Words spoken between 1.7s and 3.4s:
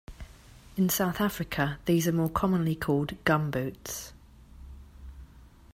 these are more commonly called